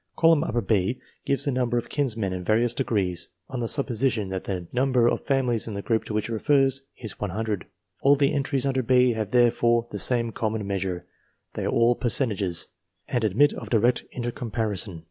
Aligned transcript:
Column 0.17 0.43
B 0.65 0.97
gives 1.27 1.45
the 1.45 1.51
number 1.51 1.77
of 1.77 1.83
eminent 1.83 1.93
kinsmen 1.95 2.33
in 2.33 2.43
various 2.43 2.73
degrees 2.73 3.29
on 3.49 3.59
the 3.59 3.67
supposition 3.67 4.29
that 4.29 4.45
the 4.45 4.67
number 4.73 5.07
of 5.07 5.27
families 5.27 5.67
in 5.67 5.75
the 5.75 5.83
group 5.83 6.05
to 6.05 6.13
which 6.15 6.27
it 6.27 6.33
refers 6.33 6.81
is 6.97 7.19
100. 7.19 7.67
All 8.01 8.15
the 8.15 8.33
entries 8.33 8.65
under 8.65 8.81
B 8.81 9.11
have 9.13 9.29
therefore 9.29 9.87
the 9.91 9.99
same 9.99 10.31
common 10.31 10.65
measure, 10.65 11.05
they 11.53 11.65
are 11.65 11.69
all 11.69 11.93
fercentages, 11.93 12.67
and 13.09 13.23
admit 13.23 13.53
of 13.53 13.69
direct 13.69 14.03
intercomparison. 14.11 14.99